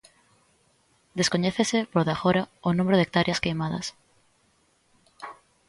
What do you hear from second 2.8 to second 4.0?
de hectáreas queimadas.